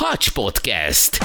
[0.00, 1.18] Hacs Podcast.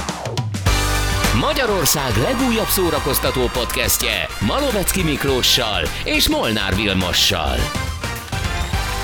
[1.40, 7.58] Magyarország legújabb szórakoztató podcastje Malovecki Miklóssal és Molnár Vilmossal.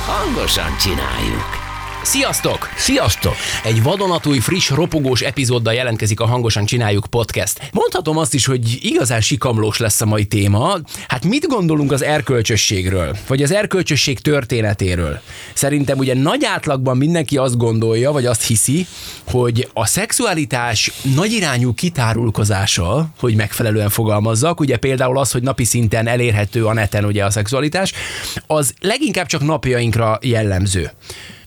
[0.06, 1.59] Hangosan csináljuk!
[2.04, 2.70] Sziasztok!
[2.78, 3.36] Sziasztok!
[3.64, 7.70] Egy vadonatúj, friss, ropogós epizóddal jelentkezik a Hangosan Csináljuk podcast.
[7.72, 10.78] Mondhatom azt is, hogy igazán sikamlós lesz a mai téma.
[11.08, 13.18] Hát mit gondolunk az erkölcsösségről?
[13.28, 15.22] Vagy az erkölcsösség történetéről?
[15.54, 18.88] Szerintem ugye nagy átlagban mindenki azt gondolja, vagy azt hiszi,
[19.32, 26.66] hogy a szexualitás nagyirányú kitárulkozása, hogy megfelelően fogalmazzak, ugye például az, hogy napi szinten elérhető
[26.66, 27.94] a neten ugye a szexualitás,
[28.48, 30.92] az leginkább csak napjainkra jellemző.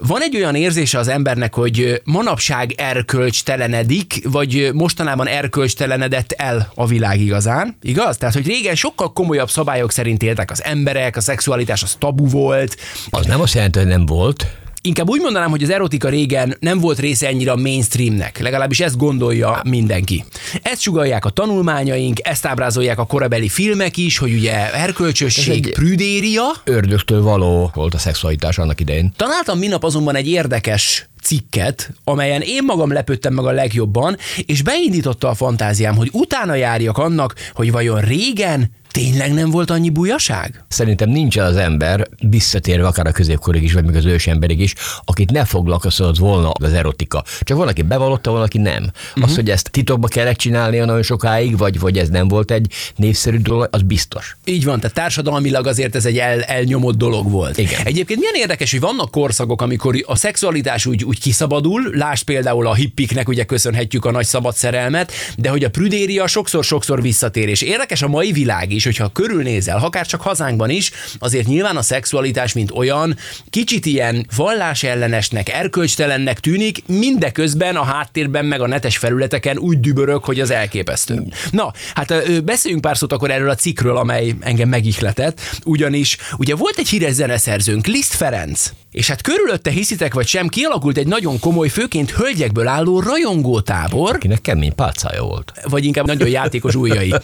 [0.06, 7.20] Van egy olyan érzése az embernek, hogy manapság erkölcstelenedik, vagy mostanában erkölcstelenedett el a világ
[7.20, 8.16] igazán, igaz?
[8.16, 12.76] Tehát, hogy régen sokkal komolyabb szabályok szerint éltek az emberek, a szexualitás az tabu volt.
[13.10, 14.46] Az nem azt jelenti, hogy nem volt.
[14.84, 18.96] Inkább úgy mondanám, hogy az erotika régen nem volt része ennyire a mainstreamnek, legalábbis ezt
[18.96, 20.24] gondolja mindenki.
[20.62, 26.42] Ezt sugalják a tanulmányaink, ezt ábrázolják a korabeli filmek is, hogy ugye erkölcsösség, prüdéria.
[26.64, 29.12] Ördögtől való volt a szexualitás annak idején.
[29.16, 35.28] Találtam minap azonban egy érdekes cikket, amelyen én magam lepődtem meg a legjobban, és beindította
[35.28, 40.64] a fantáziám, hogy utána járjak annak, hogy vajon régen tényleg nem volt annyi bujaság?
[40.68, 44.74] Szerintem nincs az ember, visszatérve akár a középkorig is, vagy még az ős emberig is,
[45.04, 47.24] akit ne foglalkozott volna az erotika.
[47.40, 48.82] Csak van, aki bevallotta, van, aki nem.
[48.82, 49.24] Uh-huh.
[49.24, 53.36] Az, hogy ezt titokba kellett csinálni nagyon sokáig, vagy, vagy ez nem volt egy népszerű
[53.36, 54.36] dolog, az biztos.
[54.44, 57.58] Így van, tehát társadalmilag azért ez egy el, elnyomott dolog volt.
[57.58, 57.80] Igen.
[57.84, 62.74] Egyébként milyen érdekes, hogy vannak korszakok, amikor a szexualitás úgy, úgy kiszabadul, lásd például a
[62.74, 68.02] hippiknek ugye köszönhetjük a nagy szabad szerelmet, de hogy a prüdéria sokszor-sokszor visszatér, és érdekes
[68.02, 72.70] a mai világ is, hogyha körülnézel, akár csak hazánkban is, azért nyilván a szexualitás, mint
[72.70, 73.16] olyan,
[73.50, 80.24] kicsit ilyen vallás ellenesnek, erkölcstelennek tűnik, mindeközben a háttérben meg a netes felületeken úgy dübörög,
[80.24, 81.22] hogy az elképesztő.
[81.50, 86.78] Na, hát beszéljünk pár szót akkor erről a cikkről, amely engem megihletett, ugyanis ugye volt
[86.78, 91.68] egy híres zeneszerzőnk, Liszt Ferenc, és hát körülötte hiszitek vagy sem, kialakult egy nagyon komoly,
[91.68, 95.52] főként hölgyekből álló rajongótábor, Akinek kemény pálcája volt.
[95.64, 97.14] vagy inkább nagyon játékos ujjai.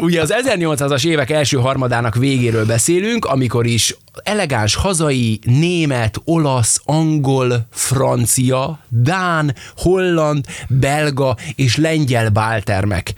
[0.00, 7.66] Ugye az 1800-as évek első harmadának végéről beszélünk, amikor is elegáns hazai, német, olasz, angol,
[7.70, 13.12] francia, dán, holland, belga és lengyel báltermek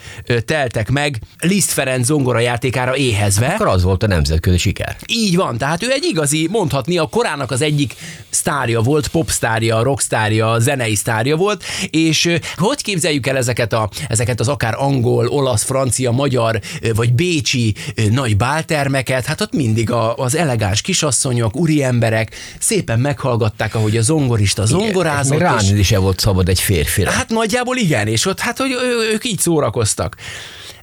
[0.44, 3.46] teltek meg Liszt Ferenc zongorajátékára éhezve.
[3.46, 4.96] Akkor az volt a nemzetközi siker.
[5.06, 7.94] Így van, tehát ő egy igazi, mondhatni a korának az egyik
[8.30, 14.48] sztárja volt, popsztárja, rockstárja, zenei sztárja volt, és hogy képzeljük el ezeket, a, ezeket az
[14.48, 16.60] akár angol, olasz, francia, magyar
[16.94, 17.74] vagy bécsi
[18.10, 24.66] nagy báltermeket, hát ott mindig a, az elegáns kisasszonyok, úriemberek szépen meghallgatták, ahogy a zongorista
[24.66, 25.38] zongorázott.
[25.38, 27.10] Még és- is el volt szabad egy férfire.
[27.10, 28.70] Hát nagyjából igen, és ott hát, hogy
[29.12, 30.16] ők így szórakoztak.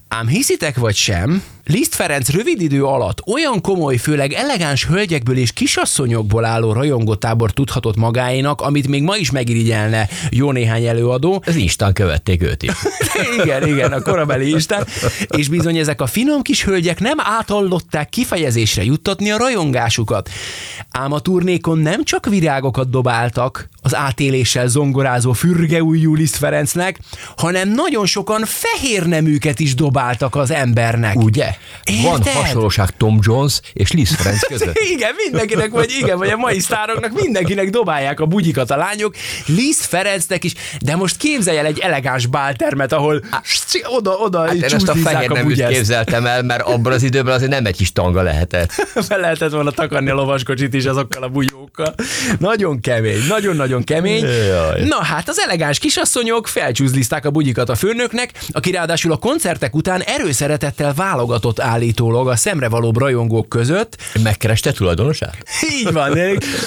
[0.08, 5.52] Ám hiszitek vagy sem, Liszt Ferenc rövid idő alatt olyan komoly, főleg elegáns hölgyekből és
[5.52, 11.44] kisasszonyokból álló rajongótábor tudhatott magáénak, amit még ma is megirigyelne jó néhány előadó.
[11.46, 12.72] Az Instán követték őt is.
[13.44, 14.86] igen, igen, a korabeli Isten.
[15.28, 20.30] És bizony ezek a finom kis hölgyek nem átallották kifejezésre juttatni a rajongásukat.
[20.92, 27.00] Ám a turnékon nem csak virágokat dobáltak az átéléssel zongorázó fürgeújjú Liszt Ferencnek,
[27.38, 31.16] hanem nagyon sokan fehér neműket is dobáltak az embernek.
[31.16, 31.57] Ugye?
[32.04, 32.34] Van Érted?
[32.34, 34.78] hasonlóság Tom Jones és Liz Ferenc között.
[34.92, 39.86] Igen, mindenkinek, vagy igen, vagy a mai sztároknak mindenkinek dobálják a bugyikat a lányok, Liszt
[39.86, 43.24] Ferencnek is, de most képzelj el egy elegáns báltermet, ahol
[43.90, 45.72] oda, oda Hát én ezt a fehér neműt bugyeszt.
[45.72, 48.72] képzeltem el, mert abban az időben azért nem egy kis tanga lehetett.
[49.08, 51.94] Fel lehetett volna takarni a lovaskocsit is azokkal a bujókkal.
[52.40, 54.24] Nagyon kemény, nagyon-nagyon kemény.
[54.26, 54.84] Jaj.
[54.84, 60.02] Na hát az elegáns kisasszonyok felcsúzlizták a bugyikat a főnöknek, aki ráadásul a koncertek után
[60.02, 65.38] erőszeretettel válogatott állítólag a szemrevalóbb rajongók között, Megkereste tulajdonosát?
[65.80, 66.20] így van.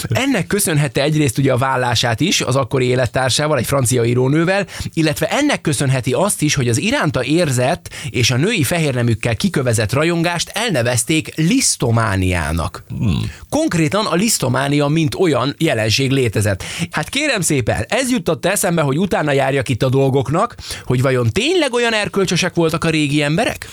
[0.09, 5.61] Ennek köszönhette egyrészt ugye a vállását is az akkori élettársával, egy francia írónővel, illetve ennek
[5.61, 12.85] köszönheti azt is, hogy az iránta érzett és a női fehérnemükkel kikövezett rajongást elnevezték lisztomániának.
[12.89, 13.31] Hmm.
[13.49, 16.63] Konkrétan a lisztománia mint olyan jelenség létezett.
[16.91, 20.55] Hát kérem szépen, ez juttatta eszembe, hogy utána járjak itt a dolgoknak,
[20.85, 23.69] hogy vajon tényleg olyan erkölcsösek voltak a régi emberek?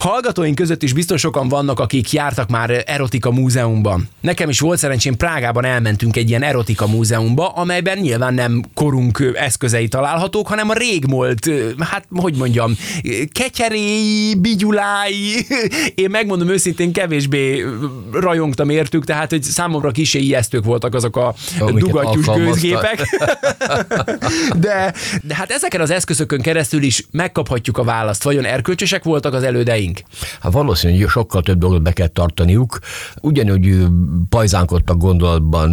[0.00, 4.08] Hallgatóink között is biztos sokan vannak, akik jártak már erotika múzeumban.
[4.20, 9.88] Nekem is volt szerencsém, Prágában elmentünk egy ilyen erotika múzeumba, amelyben nyilván nem korunk eszközei
[9.88, 12.76] találhatók, hanem a régmolt, hát hogy mondjam,
[13.32, 15.46] ketyeréi, bigyulái.
[15.94, 17.64] Én megmondom őszintén, kevésbé
[18.12, 23.08] rajongtam értük, tehát hogy számomra kisé ijesztők voltak azok a Amiket dugattyús gőzgépek.
[24.56, 28.22] De, de hát ezeken az eszközökön keresztül is megkaphatjuk a választ.
[28.22, 29.89] Vajon erkölcsösek voltak az elődeink?
[30.40, 32.78] Hát valószínűleg sokkal több dolgot be kell tartaniuk.
[33.20, 33.86] Ugyanúgy
[34.28, 35.70] pajzánkodtak gondolatban,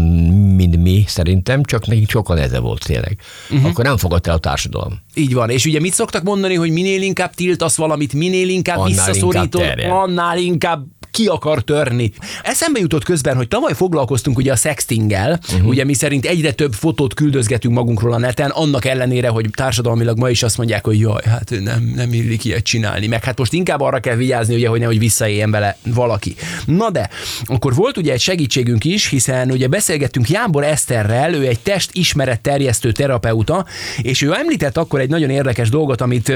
[0.56, 3.18] mint mi szerintem, csak nekik sokkal nehezebb volt tényleg.
[3.50, 3.70] Uh-huh.
[3.70, 5.02] Akkor nem fogadta el a társadalom.
[5.14, 5.50] Így van.
[5.50, 9.76] És ugye mit szoktak mondani, hogy minél inkább tiltasz valamit, minél inkább Annál visszaszorítod, inkább
[9.76, 9.92] terjed.
[9.92, 10.86] annál inkább
[11.18, 12.12] ki akar törni.
[12.44, 15.68] Eszembe jutott közben, hogy tavaly foglalkoztunk ugye a sextinggel, uh-huh.
[15.68, 20.30] ugye mi szerint egyre több fotót küldözgetünk magunkról a neten, annak ellenére, hogy társadalmilag ma
[20.30, 23.08] is azt mondják, hogy jaj, hát nem, nem illik ilyet csinálni.
[23.08, 26.36] Meg hát most inkább arra kell vigyázni, ugye, hogy nehogy visszaéljen vele valaki.
[26.66, 27.10] Na de,
[27.46, 32.42] akkor volt ugye egy segítségünk is, hiszen ugye beszélgettünk Jámbor Eszterrel, ő egy test ismeret
[32.42, 33.66] terjesztő terapeuta,
[34.02, 36.34] és ő említett akkor egy nagyon érdekes dolgot, amit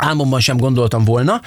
[0.00, 1.40] álmomban sem gondoltam volna,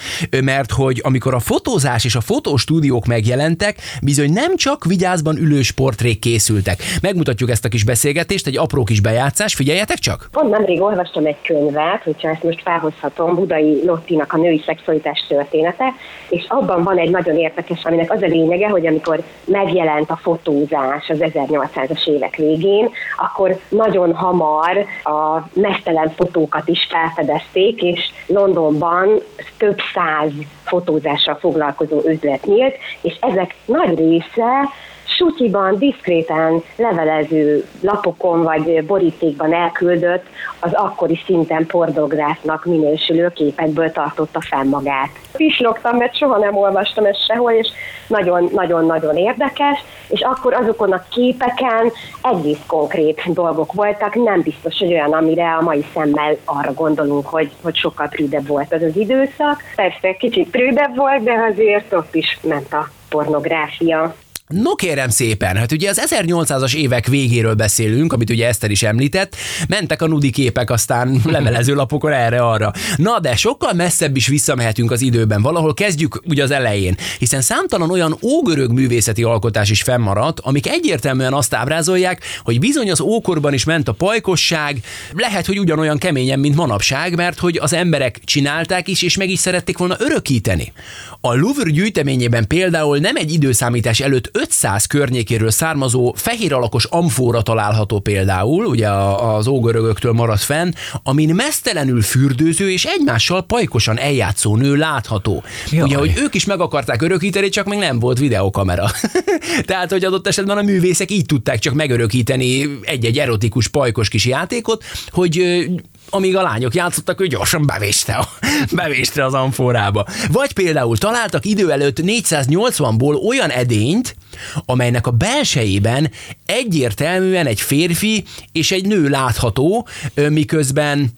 [0.44, 6.18] mert hogy amikor a fotózás és a fotostúdiók megjelentek, bizony nem csak vigyázban ülős portrék
[6.18, 6.82] készültek.
[7.02, 10.28] Megmutatjuk ezt a kis beszélgetést, egy apró kis bejátszás, figyeljetek csak!
[10.32, 15.84] Pont nemrég olvastam egy könyvet, hogyha ezt most felhozhatom, Budai Lottinak a női szexualitás története,
[16.28, 21.08] és abban van egy nagyon érdekes, aminek az a lényege, hogy amikor megjelent a fotózás
[21.08, 28.00] az 1800-as évek végén, akkor nagyon hamar a mesztelen fotókat is felfedezték, és
[28.44, 29.20] Londonban
[29.58, 30.30] több száz
[30.64, 34.68] fotózással foglalkozó üzlet nyílt, és ezek nagy része
[35.04, 40.26] sutyiban, diszkréten levelező lapokon vagy borítékban elküldött,
[40.60, 45.10] az akkori szinten pornográfnak minősülő képekből tartotta fenn magát.
[45.36, 47.68] Pislogtam, mert soha nem olvastam ezt sehol, és
[48.06, 51.92] nagyon-nagyon-nagyon érdekes, és akkor azokon a képeken
[52.22, 57.50] egész konkrét dolgok voltak, nem biztos, hogy olyan, amire a mai szemmel arra gondolunk, hogy,
[57.62, 59.62] hogy sokkal prűdebb volt az az időszak.
[59.76, 64.14] Persze kicsit prűdebb volt, de azért ott is ment a pornográfia.
[64.48, 69.36] No kérem szépen, hát ugye az 1800-as évek végéről beszélünk, amit ugye Eszter is említett,
[69.68, 72.72] mentek a nudi képek aztán levelező lapokon erre-arra.
[72.96, 77.90] Na de sokkal messzebb is visszamehetünk az időben, valahol kezdjük ugye az elején, hiszen számtalan
[77.90, 83.64] olyan ógörög művészeti alkotás is fennmaradt, amik egyértelműen azt ábrázolják, hogy bizony az ókorban is
[83.64, 84.80] ment a pajkosság,
[85.12, 89.38] lehet, hogy ugyanolyan keményen, mint manapság, mert hogy az emberek csinálták is, és meg is
[89.38, 90.72] szerették volna örökíteni.
[91.20, 97.98] A Louvre gyűjteményében például nem egy időszámítás előtt 500 környékéről származó fehér alakos amfóra található
[98.00, 100.72] például, ugye az ógörögöktől maradt fenn,
[101.02, 105.42] amin mesztelenül fürdőző és egymással pajkosan eljátszó nő látható.
[105.70, 105.82] Jaj.
[105.82, 108.90] Ugye, hogy ők is meg akarták örökíteni, csak még nem volt videokamera.
[109.66, 114.84] Tehát, hogy adott esetben a művészek így tudták csak megörökíteni egy-egy erotikus pajkos kis játékot,
[115.10, 115.66] hogy
[116.10, 118.28] amíg a lányok játszottak, ő gyorsan bevéste, a,
[118.72, 120.06] bevéste az amforába.
[120.32, 124.16] Vagy például találtak idő előtt 480-ból olyan edényt,
[124.64, 126.10] amelynek a belsejében
[126.46, 131.10] egyértelműen egy férfi és egy nő látható, miközben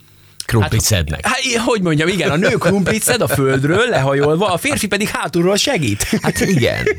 [0.46, 1.26] Krumplit szednek.
[1.26, 5.56] Hát, hogy mondjam, igen, a nő krumplit szed a földről lehajolva, a férfi pedig hátulról
[5.56, 6.02] segít.
[6.22, 6.84] Hát igen.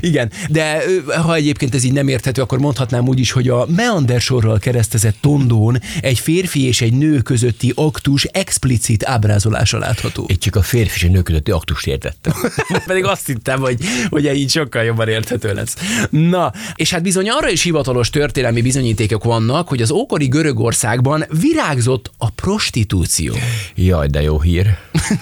[0.00, 0.82] Igen, de
[1.22, 5.16] ha egyébként ez így nem érthető, akkor mondhatnám úgy is, hogy a Meander sorral keresztezett
[5.20, 10.26] tondón egy férfi és egy nő közötti aktus explicit ábrázolása látható.
[10.28, 12.32] Én csak a férfi és a nő közötti aktust értettem.
[12.86, 15.76] Pedig azt hittem, hogy, hogy így sokkal jobban érthető lesz.
[16.10, 22.10] Na, és hát bizony arra is hivatalos történelmi bizonyítékok vannak, hogy az ókori Görögországban virágzott
[22.18, 23.34] a prostitúció.
[23.74, 24.66] Jaj, de jó hír.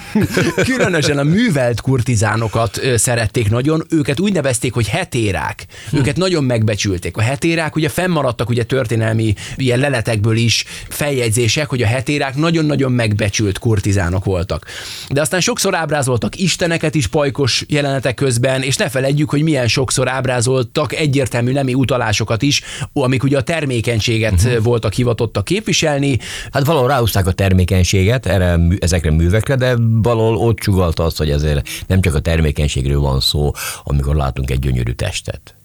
[0.73, 5.65] Különösen a művelt kurtizánokat szerették nagyon, őket úgy nevezték, hogy hetérák.
[5.91, 7.17] Őket nagyon megbecsülték.
[7.17, 13.59] A hetérák ugye fennmaradtak ugye történelmi ilyen leletekből is feljegyzések, hogy a hetérák nagyon-nagyon megbecsült
[13.59, 14.65] kurtizánok voltak.
[15.09, 20.09] De aztán sokszor ábrázoltak isteneket is pajkos jelenetek közben, és ne feledjük, hogy milyen sokszor
[20.09, 22.61] ábrázoltak egyértelmű nemi utalásokat is,
[22.93, 24.63] amik ugye a termékenységet uh-huh.
[24.63, 26.19] voltak hivatottak képviselni,
[26.51, 31.67] Hát valahol ráhúzták a termékenységet erre, ezekre művekre, de valahol ott csugalta azt, hogy ezért
[31.87, 33.51] nem csak a termékenységről van szó,
[33.83, 35.55] amikor látunk egy gyönyörű testet.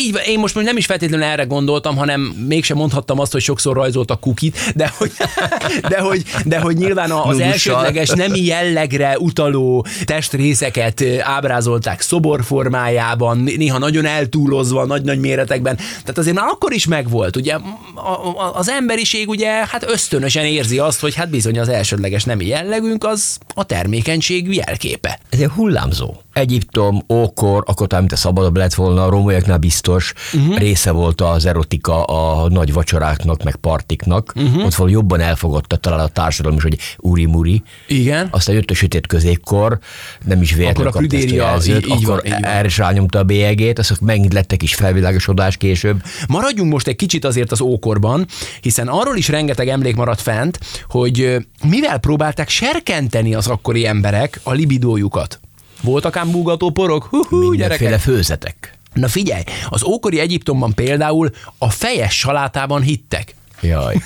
[0.00, 4.20] Így, én most nem is feltétlenül erre gondoltam, hanem mégsem mondhattam azt, hogy sokszor rajzoltak
[4.20, 5.12] kukit, de hogy,
[5.88, 7.46] de hogy, de hogy nyilván az Nudussal.
[7.50, 15.76] elsődleges nemi jellegre utaló testrészeket ábrázolták szobor formájában, néha nagyon eltúlozva, nagy-nagy méretekben.
[15.76, 17.36] Tehát azért már akkor is megvolt.
[17.36, 18.00] Ugye a-
[18.38, 23.04] a- az emberiség ugye hát ösztönösen érzi azt, hogy hát bizony az elsődleges nemi jellegünk
[23.04, 25.18] az a termékenység jelképe.
[25.30, 26.14] Ez egy hullámzó.
[26.32, 29.08] Egyiptom, ókor, akkor talán, mint a szabadabb lett volna, a
[29.46, 30.58] rómaiaknál biztos, uh-huh.
[30.58, 34.32] része volt az erotika a nagy vacsoráknak, meg partiknak.
[34.36, 34.64] Uh-huh.
[34.64, 37.62] Ott valahol jobban elfogadta talán a társadalom is, hogy úri-muri.
[37.86, 38.28] Igen.
[38.30, 39.78] Aztán jött a sötét középkor,
[40.24, 42.44] nem is véletlenül Akkor a ezt Prüdéria, jelzőt, így- így akkor van.
[42.44, 46.02] erre is rányomta a bélyegét, azok megint lettek is felvilágosodás később.
[46.28, 48.26] Maradjunk most egy kicsit azért az ókorban,
[48.60, 51.36] hiszen arról is rengeteg emlék maradt fent, hogy
[51.68, 55.40] mivel próbálták serkenteni az akkori emberek a libidójukat.
[55.82, 57.04] Voltak ám búgató porok?
[57.04, 58.00] Hú-hú, Mindenféle gyerekek.
[58.00, 58.75] főzetek.
[58.96, 63.34] Na figyelj, az ókori Egyiptomban például a fejes salátában hittek.
[63.60, 63.96] Jaj.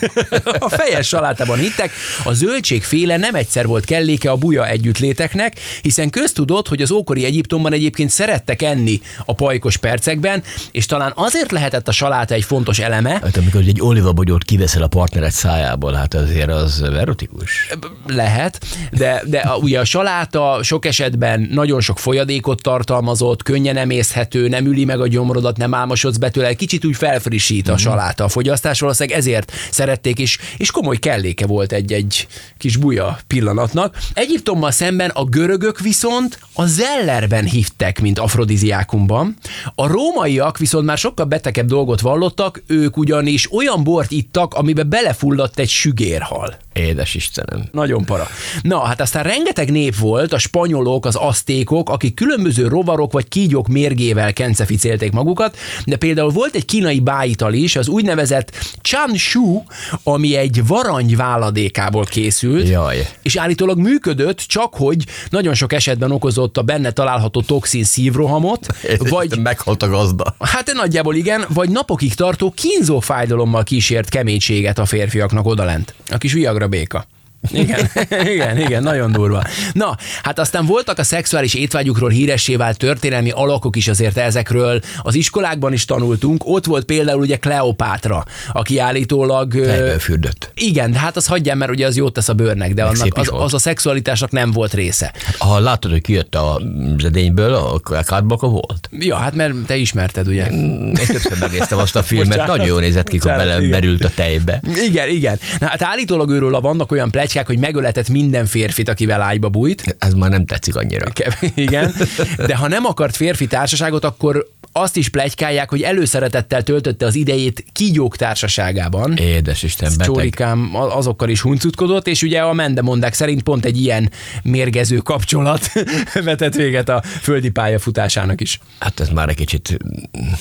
[0.58, 1.90] A fejes salátában hittek,
[2.24, 7.72] a zöldségféle nem egyszer volt kelléke a buja együttléteknek, hiszen köztudott, hogy az ókori Egyiptomban
[7.72, 13.10] egyébként szerettek enni a pajkos percekben, és talán azért lehetett a saláta egy fontos eleme,
[13.10, 17.68] Hát amikor egy olivabogyót kiveszel a partnered szájából, hát azért az erotikus.
[18.06, 18.60] lehet,
[18.92, 24.66] de, de a, ugye a saláta sok esetben nagyon sok folyadékot tartalmazott, könnyen emészhető, nem
[24.66, 28.80] üli meg a gyomrodat, nem álmosodsz be tőle, kicsit úgy felfrissít a saláta a fogyasztás,
[28.80, 29.39] valószínűleg ezért
[29.70, 32.26] szerették is, és komoly kelléke volt egy-egy
[32.58, 33.96] kis buja pillanatnak.
[34.14, 39.36] Egyiptommal szemben a görögök viszont a zellerben hívtek, mint afrodiziákumban.
[39.74, 45.58] A rómaiak viszont már sokkal betegebb dolgot vallottak, ők ugyanis olyan bort ittak, amiben belefulladt
[45.58, 46.56] egy sügérhal.
[46.80, 47.68] Édes Istenem.
[47.72, 48.28] Nagyon para.
[48.62, 53.68] Na, hát aztán rengeteg nép volt, a spanyolok, az asztékok, akik különböző rovarok vagy kígyók
[53.68, 59.62] mérgével kenceficélték magukat, de például volt egy kínai bájital is, az úgynevezett chan shu,
[60.02, 63.08] ami egy varangy váladékából készült, Jaj.
[63.22, 68.66] és állítólag működött, csak hogy nagyon sok esetben okozott a benne található toxin szívrohamot,
[69.10, 70.34] vagy Meghalt a gazda.
[70.38, 75.94] Hát nagyjából igen, vagy napokig tartó kínzó fájdalommal kísért keménységet a férfiaknak odalent.
[76.10, 77.06] A kis viagra béka.
[77.48, 77.90] Igen,
[78.32, 79.42] igen, igen, nagyon durva.
[79.72, 84.80] Na, hát aztán voltak a szexuális étvágyukról híressé vált történelmi alakok is azért ezekről.
[85.02, 86.42] Az iskolákban is tanultunk.
[86.46, 89.54] Ott volt például ugye Kleopátra, aki állítólag...
[89.54, 90.50] ö, Fejben fürdött.
[90.54, 93.16] igen, de hát az hagyján, mert ugye az jót tesz a bőrnek, de Meg annak
[93.18, 95.12] az, az a szexualitásnak nem volt része.
[95.38, 96.60] Ha látod, hogy kijött a
[96.98, 98.88] zedényből, a kádba, akkor volt.
[98.98, 100.46] Ja, hát mert te ismerted, ugye?
[100.50, 102.48] Én többször megnéztem azt a filmet, Bocsánat.
[102.56, 103.80] nagyon jól nézett ki, amikor Bocsánat, bele, igen.
[103.80, 104.60] berült a tejbe.
[104.84, 105.38] Igen, igen.
[105.60, 109.96] Na, hát állítólag őről vannak olyan plegykák, hogy megöletett minden férfit, akivel ágyba bújt.
[109.98, 111.06] Ez már nem tetszik annyira.
[111.54, 111.94] Igen.
[112.36, 117.64] De ha nem akart férfi társaságot, akkor azt is plegykálják, hogy előszeretettel töltötte az idejét
[117.72, 119.16] kígyók társaságában.
[119.16, 120.06] Édes Isten, beteg.
[120.06, 124.10] Csórikám azokkal is huncutkodott, és ugye a mendemondák szerint pont egy ilyen
[124.42, 125.72] mérgező kapcsolat
[126.24, 128.60] vetett véget a földi pályafutásának is.
[128.78, 129.76] Hát ez már egy kicsit...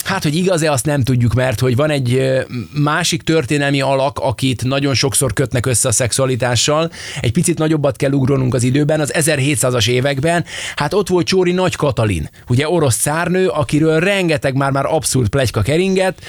[0.04, 2.24] Hát, hogy igaz-e, azt nem tudjuk, mert hogy van egy
[2.74, 6.92] másik történelmi alak, akit nagyon sokszor kötnek össze a szexualitással.
[7.22, 10.46] Egy picit nagyobbat kell ugronunk az időben, az 1700-as években.
[10.76, 16.22] Hát ott volt Csóri Nagy Katalin, ugye orosz szárnő, akiről rengeteg már-már abszurd plegyka keringet,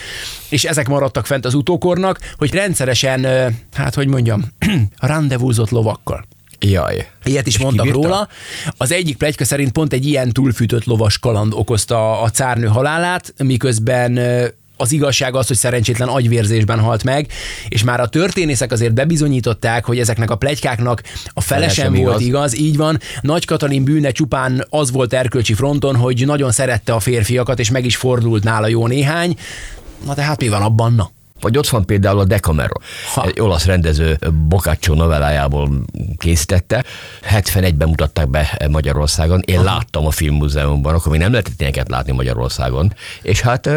[0.48, 3.26] és ezek maradtak fent az utókornak, hogy rendszeresen,
[3.72, 4.44] hát hogy mondjam,
[4.98, 6.26] rendezvúzott lovakkal.
[6.60, 7.08] Jaj.
[7.24, 8.08] Ilyet is És mondtak kibírta?
[8.08, 8.28] róla.
[8.76, 14.18] Az egyik plegyka szerint pont egy ilyen túlfűtött lovas kaland okozta a cárnő halálát, miközben
[14.80, 17.26] az igazság az, hogy szerencsétlen agyvérzésben halt meg,
[17.68, 22.20] és már a történészek azért bebizonyították, hogy ezeknek a plegykáknak a fele sem volt igaz.
[22.20, 23.00] igaz, így van.
[23.20, 27.84] Nagy Katalin bűne csupán az volt erkölcsi fronton, hogy nagyon szerette a férfiakat, és meg
[27.84, 29.36] is fordult nála jó néhány.
[30.06, 31.10] Na de hát mi van abban, na?
[31.40, 32.82] Vagy ott van például a Decameron,
[33.14, 33.24] Ha.
[33.26, 34.18] egy olasz rendező
[34.48, 35.70] Boccaccio novellájából
[36.18, 36.84] készítette.
[37.34, 39.42] 71-ben mutatták be Magyarországon.
[39.44, 39.64] Én Aha.
[39.64, 42.94] láttam a filmmúzeumban, akkor még nem lehetett ilyeneket látni Magyarországon.
[43.22, 43.70] És hát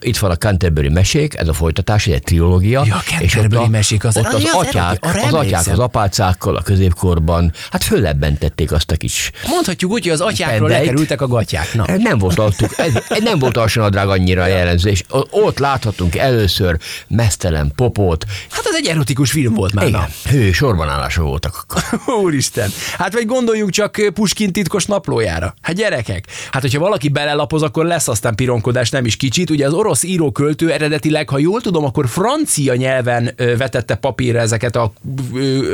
[0.00, 2.82] itt van a Canterbury mesék, ez a folytatás, ez egy trilógia.
[2.86, 5.78] Ja, Canterbury ott a, mesék, az- ott az- az, az atyák, arra az atyák az
[5.78, 10.80] apácákkal a középkorban, hát fölebbentették azt a kis Mondhatjuk úgy, hogy az atyákról Pendeit.
[10.86, 11.74] lekerültek a gatyák.
[11.74, 11.84] Na.
[11.96, 16.76] nem volt altuk, ez, nem volt alsónadrág annyira jellemző, és ott láthatunk először
[17.08, 19.84] mesztelen popót, Hát az egy erotikus film volt már.
[19.84, 20.08] Na.
[20.24, 21.66] igen, hő, sorbanállások voltak.
[22.22, 22.70] Úristen.
[22.98, 25.54] Hát vagy gondoljunk csak Puskin titkos naplójára.
[25.60, 29.50] Hát gyerekek, hát hogyha valaki belelapoz, akkor lesz aztán pironkodás nem is kicsit.
[29.50, 34.92] Ugye az orosz íróköltő eredetileg, ha jól tudom, akkor francia nyelven vetette papírra ezeket a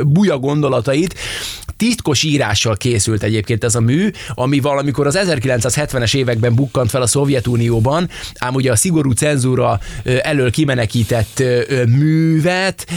[0.05, 1.15] buja gondolatait.
[1.77, 7.07] titkos írással készült egyébként ez a mű, ami valamikor az 1970-es években bukkant fel a
[7.07, 11.43] Szovjetunióban, ám ugye a szigorú cenzúra elől kimenekített
[11.87, 12.87] művet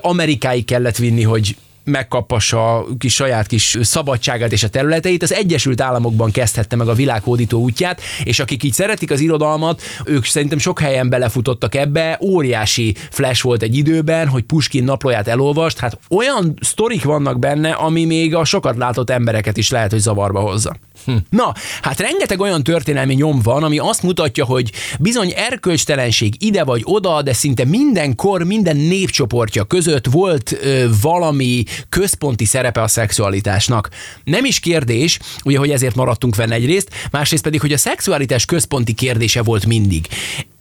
[0.00, 5.80] Amerikáig kellett vinni, hogy megkapassa a kis saját kis szabadságát és a területeit, az Egyesült
[5.80, 10.80] Államokban kezdhette meg a világhódító útját, és akik így szeretik az irodalmat, ők szerintem sok
[10.80, 17.04] helyen belefutottak ebbe, óriási flash volt egy időben, hogy Puskin naplóját elolvast, hát olyan sztorik
[17.04, 20.76] vannak benne, ami még a sokat látott embereket is lehet, hogy zavarba hozza.
[21.04, 21.16] Hm.
[21.30, 26.82] Na, hát rengeteg olyan történelmi nyom van, ami azt mutatja, hogy bizony erkölcstelenség ide vagy
[26.84, 33.88] oda, de szinte minden kor, minden népcsoportja között volt ö, valami központi szerepe a szexualitásnak.
[34.24, 38.92] Nem is kérdés, ugye, hogy ezért maradtunk fenn egyrészt, másrészt pedig, hogy a szexualitás központi
[38.92, 40.06] kérdése volt mindig.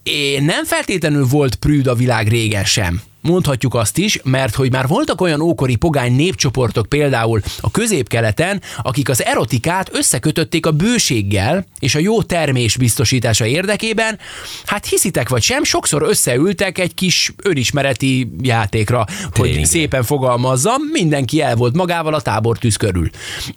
[0.03, 3.01] É, nem feltétlenül volt prűd a világ régen sem.
[3.21, 9.09] Mondhatjuk azt is, mert hogy már voltak olyan ókori pogány népcsoportok például a középkeleten, akik
[9.09, 14.19] az erotikát összekötötték a bőséggel és a jó termés biztosítása érdekében,
[14.65, 19.65] hát hiszitek vagy sem, sokszor összeültek egy kis önismereti játékra, hogy Tényleg.
[19.65, 23.09] szépen fogalmazzam, mindenki el volt magával a tábortűz körül.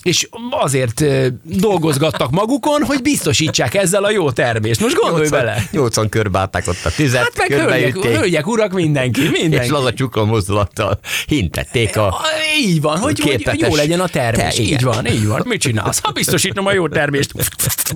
[0.02, 1.04] És azért
[1.42, 4.80] dolgozgattak magukon, hogy biztosítsák ezzel a jó termést.
[4.80, 5.68] Most gondolj bele!
[5.70, 9.53] Nyolcan körbálták ott a tüzet, Hát meg hölgyek, hölgyek, urak, mindenki, mindenki.
[9.62, 12.20] És laza csukla mozdulattal hintették a...
[12.58, 14.54] Így van, hogy, hogy jó legyen a termés.
[14.54, 15.42] Te, így van, így van.
[15.44, 16.00] Mit csinálsz?
[16.04, 17.32] Ha biztosítom a jó termést.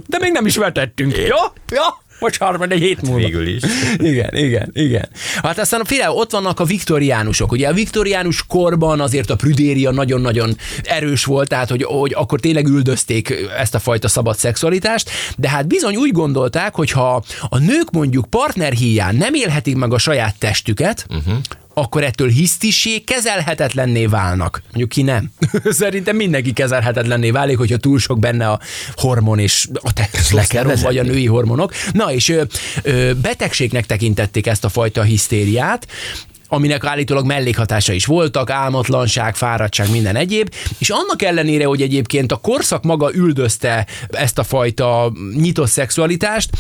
[0.07, 1.17] De még nem is vetettünk.
[1.17, 1.37] Jó?
[1.71, 1.83] Jó?
[2.19, 3.19] Most harmad egy hét múlva.
[3.19, 3.63] Végül is.
[3.99, 5.09] Igen, igen, igen.
[5.43, 7.53] Hát aztán figyelj, ott vannak a viktoriánusok.
[7.53, 12.67] Ugye a viktoriánus korban azért a prüdéria nagyon-nagyon erős volt, tehát hogy, hogy akkor tényleg
[12.67, 17.91] üldözték ezt a fajta szabad szexualitást, de hát bizony úgy gondolták, hogy ha a nők
[17.91, 21.37] mondjuk partner híján nem élhetik meg a saját testüket, uh-huh
[21.79, 24.63] akkor ettől hisztissé kezelhetetlenné válnak.
[24.67, 25.31] Mondjuk ki nem.
[25.65, 28.61] Szerintem mindenki kezelhetetlenné válik, hogyha túl sok benne a
[28.95, 30.97] hormon és a testoszteron vezetni.
[30.97, 31.73] vagy a női hormonok.
[31.93, 32.43] Na és ö,
[32.83, 35.87] ö, betegségnek tekintették ezt a fajta hisztériát,
[36.49, 42.37] aminek állítólag mellékhatása is voltak, álmatlanság, fáradtság, minden egyéb, és annak ellenére, hogy egyébként a
[42.37, 46.51] korszak maga üldözte ezt a fajta nyitott szexualitást,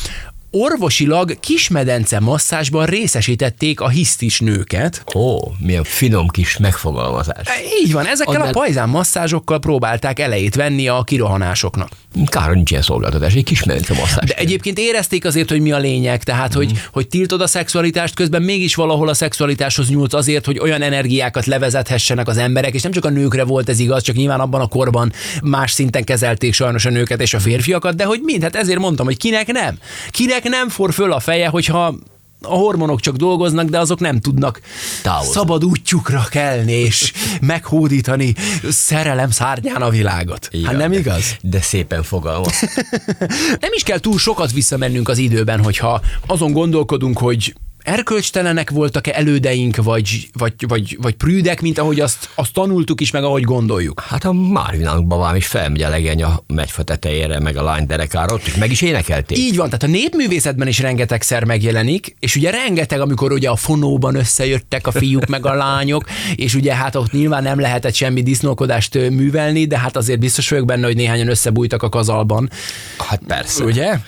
[0.50, 5.04] orvosilag kismedence masszásban részesítették a hisztis nőket.
[5.14, 7.46] Ó, milyen finom kis megfogalmazás.
[7.84, 11.88] Így van, ezekkel Annál- a pajzán masszázsokkal próbálták elejét venni a kirohanásoknak.
[12.26, 13.94] Kár, nincs ilyen szolgáltatás, egy kis medence
[14.26, 16.76] De egyébként érezték azért, hogy mi a lényeg, tehát hogy, Mhm.
[16.92, 22.28] hogy tiltod a szexualitást, közben mégis valahol a szexualitáshoz nyúlsz azért, hogy olyan energiákat levezethessenek
[22.28, 25.12] az emberek, és nem csak a nőkre volt ez igaz, csak nyilván abban a korban
[25.42, 29.06] más szinten kezelték sajnos a nőket és a férfiakat, de hogy mind, hát ezért mondtam,
[29.06, 29.78] hogy kinek nem.
[30.10, 31.94] Kinek nem for föl a feje, hogyha
[32.42, 34.60] a hormonok csak dolgoznak, de azok nem tudnak
[35.02, 35.32] Távozni.
[35.32, 38.34] szabad útjukra kelni és meghódítani
[38.68, 40.50] szerelem szárnyán a világot.
[40.64, 41.36] Hát nem igaz?
[41.40, 42.60] De szépen fogalmaz.
[43.60, 47.54] Nem is kell túl sokat visszamennünk az időben, hogyha azon gondolkodunk, hogy
[47.88, 53.24] erkölcstelenek voltak-e elődeink, vagy, vagy, vagy, vagy prűdek, mint ahogy azt, azt tanultuk is, meg
[53.24, 54.00] ahogy gondoljuk.
[54.00, 58.34] Hát a Márvinánkban valami is felmegy a legeny a megyfa tetejére, meg a lány derekára,
[58.34, 59.38] ott is meg is énekelték.
[59.38, 64.14] Így van, tehát a népművészetben is rengetegszer megjelenik, és ugye rengeteg, amikor ugye a fonóban
[64.14, 68.94] összejöttek a fiúk meg a lányok, és ugye hát ott nyilván nem lehetett semmi disznókodást
[68.94, 72.50] művelni, de hát azért biztos vagyok benne, hogy néhányan összebújtak a kazalban,
[72.98, 73.64] Hát persze.
[73.64, 73.98] ugye?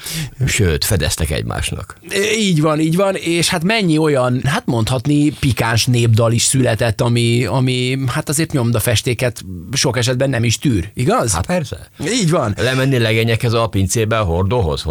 [0.46, 1.96] Sőt, fedeztek egymásnak.
[2.38, 7.44] Így van, így van, és hát mennyi olyan, hát mondhatni pikáns népdal is született, ami,
[7.44, 11.32] ami hát azért nyomdafestéket sok esetben nem is tűr, igaz?
[11.32, 11.88] Hát persze.
[12.12, 12.54] így van.
[12.56, 14.84] Lemenni legenyekhez a pincébe a hordóhoz?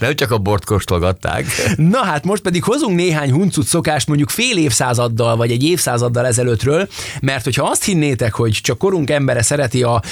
[0.00, 1.44] Nem csak a bort kóstolgatták.
[1.76, 6.88] Na hát most pedig hozunk néhány huncut szokást mondjuk fél évszázaddal vagy egy évszázaddal ezelőttről,
[7.20, 10.02] mert hogyha azt hinnétek, hogy csak korunk embere szereti a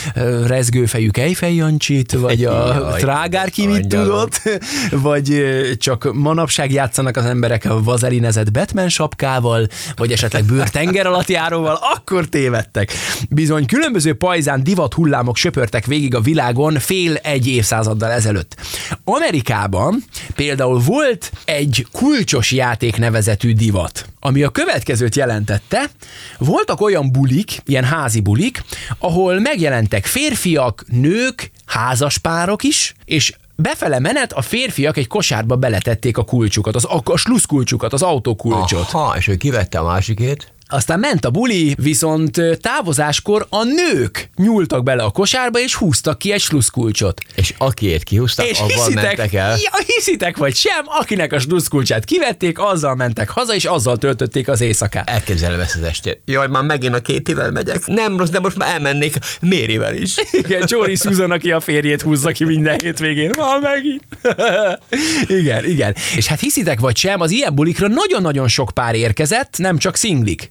[0.46, 4.06] rezgőfejű Kejfej Jancsit, vagy a Trágár ki mit angyalom.
[4.06, 5.42] tudott, vagy
[5.78, 9.66] csak manapság játszanak az emberek a vazelinezett Batman sapkával,
[9.96, 12.92] vagy esetleg bőr tenger alatt járóval, akkor tévedtek.
[13.30, 18.56] Bizony különböző pajzán divat hullámok söpörtek végig a világon fél egy évszázaddal ezelőtt.
[19.04, 25.90] Amerikában például volt egy kulcsos játék nevezetű divat, ami a következőt jelentette.
[26.38, 28.64] Voltak olyan bulik, ilyen házi bulik,
[28.98, 36.24] ahol megjelentek férfiak, nők, házaspárok is, és befele menet a férfiak egy kosárba beletették a
[36.24, 38.88] kulcsukat, az, a, a sluszkulcsukat, az autókulcsot.
[38.92, 40.52] Aha, és ő kivette a másikét.
[40.72, 46.32] Aztán ment a buli, viszont távozáskor a nők nyúltak bele a kosárba, és húztak ki
[46.32, 47.20] egy sluszkulcsot.
[47.34, 49.56] És akiért kihúztak, És avval mentek el.
[49.58, 54.60] ja, hiszitek vagy sem, akinek a sluszkulcsát kivették, azzal mentek haza, és azzal töltötték az
[54.60, 55.10] éjszakát.
[55.10, 56.20] Elképzelem ezt az estét.
[56.24, 57.86] Jaj, már megint a kétivel megyek.
[57.86, 60.14] Nem rossz, de most már elmennék Mérivel is.
[60.44, 63.30] Igen, Jory Susan, aki a férjét húzza ki minden hétvégén.
[63.36, 64.02] Van megint.
[65.40, 65.94] igen, igen.
[66.16, 70.50] És hát hiszitek vagy sem, az ilyen bulikra nagyon-nagyon sok pár érkezett, nem csak szinglik.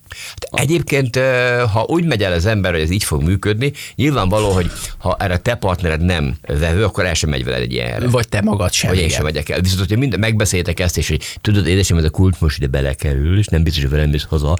[0.51, 4.71] Egyébként, ö, ha úgy megy el az ember, hogy ez így fog működni, nyilvánvaló, hogy
[4.97, 8.07] ha erre te partnered nem vevő, akkor el sem megy veled egy ilyenre.
[8.07, 8.89] Vagy te magad sem.
[8.89, 9.61] Vagy én sem megyek el.
[9.61, 13.37] Viszont, hogyha mind megbeszéltek ezt, és hogy tudod, édesem, ez a kult most ide belekerül,
[13.37, 14.57] és nem biztos, hogy velem mész haza,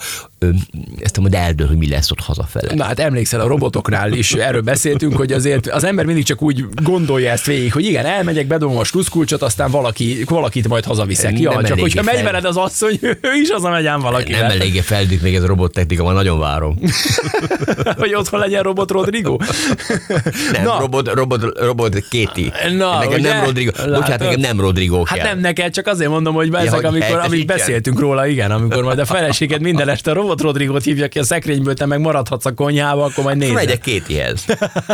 [1.00, 2.74] ezt majd eldől, hogy mi lesz ott hazafele.
[2.76, 6.66] Na hát emlékszel, a robotoknál is erről beszéltünk, hogy azért az ember mindig csak úgy
[6.84, 11.40] gondolja ezt végig, hogy igen, elmegyek, bedobom a sluszkulcsot, aztán valaki, valakit majd hazaviszek.
[11.40, 13.00] Ja, csak hogyha megy veled az asszony,
[13.32, 14.32] ő is hazamegy ám valaki.
[14.32, 16.78] Nem eléggé feldük még ez a robottechnika, már nagyon várom.
[17.98, 19.38] hogy otthon legyen robot Rodrigo.
[20.52, 20.80] Nem, Na.
[20.80, 22.52] robot, robot, robot Kéti.
[22.78, 23.34] Na, nekem ugye?
[23.34, 23.72] nem Rodrigo.
[23.72, 25.28] Bocsánat, nekem nem Rodrigo Hát kell.
[25.28, 27.46] nem neked, csak azért mondom, hogy ezek, hogy amikor, helyettesítsen?
[27.58, 31.24] beszéltünk róla, igen, amikor majd a feleséged minden este a robot Rodrigót hívja ki a
[31.24, 33.54] szekrényből, te meg maradhatsz a konyhába, akkor majd nézd.
[33.54, 34.46] Megyek Kétihez.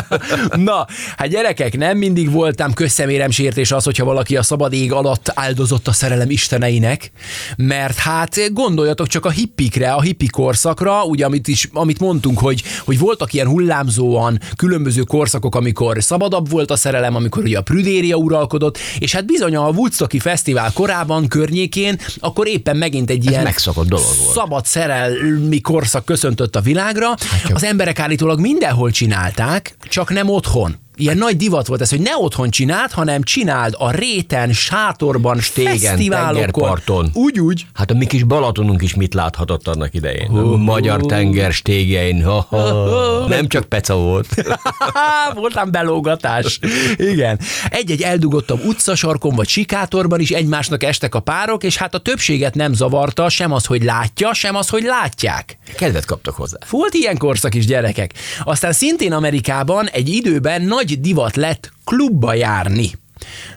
[0.56, 0.86] Na,
[1.18, 5.88] hát gyerekek, nem mindig voltam közszemérem sértés az, hogyha valaki a szabad ég alatt áldozott
[5.88, 7.12] a szerelem isteneinek,
[7.58, 12.64] mert hát gondoljatok csak a hippikre, a hippi korszakra, ugye amit is, amit mondtunk, hogy,
[12.86, 18.16] hogy voltak ilyen hullámzóan különböző korszakok, amikor szabadabb volt a szerelem, amikor ugye a prüdéria
[18.16, 23.88] uralkodott, és hát bizony a Woodstocki Fesztivál korában, környékén, akkor éppen megint egy ilyen megszokott
[23.88, 24.34] dolog volt.
[24.34, 27.16] szabad szerelmi korszak köszöntött a világra.
[27.44, 30.76] csak- Az emberek állítólag mindenhol csinálták, csak nem otthon.
[31.00, 35.78] Ilyen nagy divat volt ez, hogy ne otthon csináld, hanem csináld a réten, sátorban, Stégen,
[35.78, 36.34] fesztiválokon.
[36.34, 37.10] tengerparton.
[37.14, 37.66] Úgy, úgy.
[37.74, 40.30] Hát a mi kis Balatonunk is mit láthatott annak idején.
[40.30, 42.24] A magyar tenger stégein.
[42.24, 43.28] Ha, ha.
[43.28, 44.28] Nem csak peca volt.
[45.34, 46.60] Voltam belógatás.
[46.96, 47.40] Igen.
[47.70, 52.74] Egy-egy eldugottabb utcasarkon vagy sikátorban is egymásnak estek a párok, és hát a többséget nem
[52.74, 55.58] zavarta sem az, hogy látja, sem az, hogy látják.
[55.76, 56.58] Kedvet kaptak hozzá.
[56.70, 58.14] Volt ilyen korszak is, gyerekek.
[58.44, 62.92] Aztán szintén Amerikában egy időben nagy divat lett klubba járni.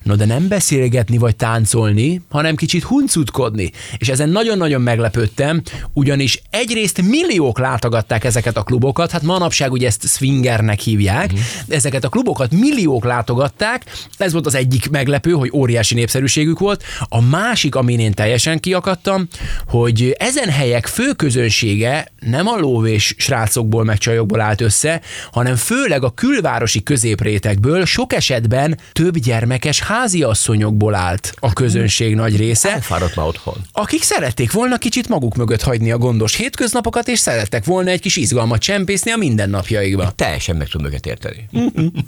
[0.02, 3.70] No de nem beszélgetni vagy táncolni, hanem kicsit huncutkodni.
[3.98, 10.08] És ezen nagyon-nagyon meglepődtem, ugyanis egyrészt milliók látogatták ezeket a klubokat, hát manapság ugye ezt
[10.08, 11.40] swingernek hívják, uh-huh.
[11.68, 13.84] ezeket a klubokat milliók látogatták,
[14.16, 16.82] ez volt az egyik meglepő, hogy óriási népszerűségük volt.
[17.08, 19.28] A másik, amin én teljesen kiakadtam,
[19.68, 25.00] hogy ezen helyek fő közönsége nem a lóvés srácokból meg csajokból állt össze,
[25.32, 29.16] hanem főleg a külvárosi középrétekből, sok esetben több
[29.50, 33.54] gyermekes háziasszonyokból állt a közönség nagy része, Elfáradt már otthon.
[33.72, 38.16] akik szerették volna kicsit maguk mögött hagyni a gondos hétköznapokat, és szerettek volna egy kis
[38.16, 40.10] izgalmat csempészni a mindennapjaikba.
[40.10, 41.48] Teljesen meg tudom őket érteni.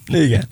[0.07, 0.49] Igen.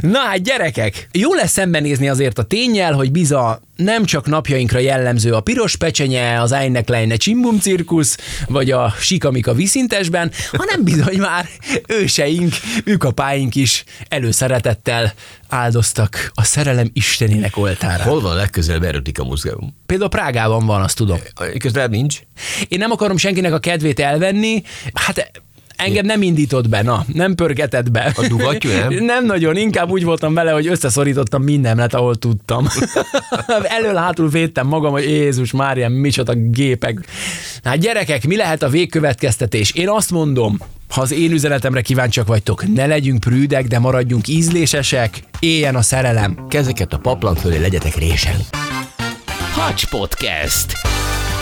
[0.00, 5.32] Na hát gyerekek, jó lesz szembenézni azért a tényel, hogy biza nem csak napjainkra jellemző
[5.32, 8.16] a piros pecsenye, az Einek Leine Csimbum cirkusz,
[8.48, 11.48] vagy a Sikamika viszintesben, hanem bizony már
[11.88, 15.12] őseink, műkapáink is előszeretettel
[15.48, 18.02] áldoztak a szerelem istenének oltára.
[18.02, 19.76] Hol van a legközelebb erotika múzeum?
[19.86, 21.18] Például Prágában van, azt tudom.
[21.58, 22.20] Közelebb nincs.
[22.68, 24.62] Én nem akarom senkinek a kedvét elvenni,
[24.92, 25.30] hát
[25.78, 28.12] engem nem indított be, na, nem pörgetett be.
[28.16, 29.04] A dugattyú, nem?
[29.04, 32.66] Nem nagyon, inkább úgy voltam vele, hogy összeszorítottam mindenet, ahol tudtam.
[33.78, 36.98] Elől-hátul védtem magam, hogy Jézus Mária, micsoda gépek.
[37.64, 39.70] Hát gyerekek, mi lehet a végkövetkeztetés?
[39.70, 45.22] Én azt mondom, ha az én üzenetemre kíváncsiak vagytok, ne legyünk prűdek, de maradjunk ízlésesek,
[45.38, 46.46] éljen a szerelem.
[46.48, 48.40] Kezeket a paplan fölé legyetek résen.
[49.52, 50.72] Hacs Podcast.